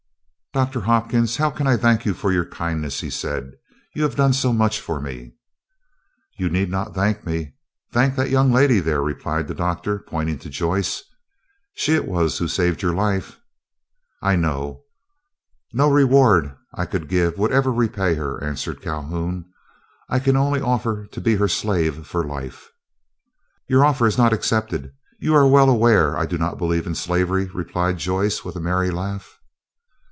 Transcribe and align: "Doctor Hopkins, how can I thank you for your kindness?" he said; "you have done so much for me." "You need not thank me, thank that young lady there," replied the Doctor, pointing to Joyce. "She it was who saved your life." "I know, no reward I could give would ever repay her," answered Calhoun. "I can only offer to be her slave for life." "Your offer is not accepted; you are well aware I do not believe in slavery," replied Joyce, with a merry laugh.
"Doctor 0.53 0.81
Hopkins, 0.81 1.37
how 1.37 1.49
can 1.49 1.65
I 1.65 1.77
thank 1.77 2.05
you 2.05 2.13
for 2.13 2.29
your 2.33 2.43
kindness?" 2.45 2.99
he 2.99 3.09
said; 3.09 3.53
"you 3.95 4.03
have 4.03 4.17
done 4.17 4.33
so 4.33 4.51
much 4.51 4.81
for 4.81 4.99
me." 4.99 5.35
"You 6.37 6.49
need 6.49 6.69
not 6.69 6.93
thank 6.93 7.25
me, 7.25 7.53
thank 7.93 8.17
that 8.17 8.29
young 8.29 8.51
lady 8.51 8.81
there," 8.81 9.01
replied 9.01 9.47
the 9.47 9.53
Doctor, 9.55 9.99
pointing 9.99 10.39
to 10.39 10.49
Joyce. 10.49 11.03
"She 11.75 11.93
it 11.95 12.03
was 12.05 12.37
who 12.39 12.49
saved 12.49 12.81
your 12.81 12.93
life." 12.93 13.39
"I 14.21 14.35
know, 14.35 14.83
no 15.71 15.89
reward 15.89 16.53
I 16.73 16.85
could 16.85 17.07
give 17.07 17.37
would 17.37 17.53
ever 17.53 17.71
repay 17.71 18.15
her," 18.15 18.43
answered 18.43 18.81
Calhoun. 18.81 19.45
"I 20.09 20.19
can 20.19 20.35
only 20.35 20.59
offer 20.59 21.05
to 21.13 21.21
be 21.21 21.35
her 21.37 21.47
slave 21.47 22.05
for 22.05 22.25
life." 22.25 22.69
"Your 23.69 23.85
offer 23.85 24.05
is 24.05 24.17
not 24.17 24.33
accepted; 24.33 24.91
you 25.17 25.33
are 25.33 25.47
well 25.47 25.69
aware 25.69 26.17
I 26.17 26.25
do 26.25 26.37
not 26.37 26.57
believe 26.57 26.85
in 26.87 26.95
slavery," 26.95 27.45
replied 27.53 27.99
Joyce, 27.99 28.43
with 28.43 28.57
a 28.57 28.59
merry 28.59 28.89
laugh. 28.91 29.37